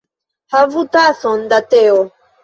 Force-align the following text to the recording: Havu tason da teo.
Havu 0.53 0.81
tason 0.95 1.43
da 1.51 1.59
teo. 1.75 1.99